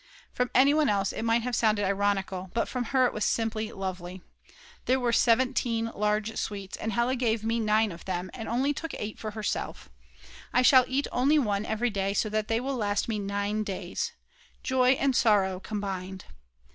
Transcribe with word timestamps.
From 0.33 0.49
anyone 0.55 0.89
else 0.89 1.11
it 1.11 1.21
might 1.21 1.43
have 1.43 1.55
sounded 1.55 1.85
ironical, 1.85 2.49
but 2.55 2.67
from 2.67 2.85
her 2.85 3.05
it 3.05 3.13
was 3.13 3.23
simply 3.23 3.71
lovely. 3.71 4.23
There 4.85 4.99
were 4.99 5.13
17 5.13 5.91
large 5.93 6.35
sweets, 6.37 6.75
and 6.75 6.93
Hella 6.93 7.15
gave 7.15 7.43
me 7.43 7.59
9 7.59 7.91
of 7.91 8.05
them 8.05 8.31
and 8.33 8.47
took 8.75 8.95
only 8.95 8.97
8 9.09 9.19
for 9.19 9.29
herself. 9.29 9.89
I 10.53 10.63
shall 10.63 10.85
eat 10.87 11.05
only 11.11 11.37
one 11.37 11.67
every 11.67 11.91
day, 11.91 12.15
so 12.15 12.29
that 12.29 12.47
they 12.47 12.59
will 12.59 12.75
last 12.77 13.07
me 13.07 13.19
9 13.19 13.63
days. 13.63 14.13
_Joy 14.63 14.97
and 14.99 15.15
sorrow 15.15 15.59
combined!! 15.59 16.25